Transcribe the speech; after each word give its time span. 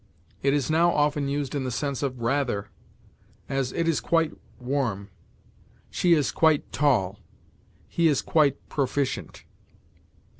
It 0.41 0.55
is 0.55 0.71
now 0.71 0.91
often 0.91 1.27
used 1.27 1.53
in 1.53 1.63
the 1.63 1.69
sense 1.69 2.01
of 2.01 2.21
rather; 2.21 2.69
as, 3.47 3.71
"It 3.71 3.87
is 3.87 3.99
quite 3.99 4.33
warm"; 4.59 5.11
"She 5.91 6.13
is 6.13 6.31
quite 6.31 6.71
tall"; 6.71 7.19
"He 7.87 8.07
is 8.07 8.23
quite 8.23 8.67
proficient." 8.67 9.43